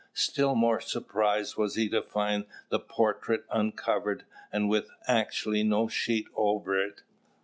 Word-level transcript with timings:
Still 0.15 0.55
more 0.55 0.79
surprised 0.79 1.57
was 1.57 1.75
he 1.75 1.87
to 1.89 2.01
find 2.01 2.47
the 2.69 2.79
portrait 2.79 3.45
uncovered, 3.51 4.25
and 4.51 4.67
with 4.67 4.89
actually 5.05 5.61
no 5.61 5.87
sheet 5.87 6.27
over 6.35 6.75
it. 6.83 7.03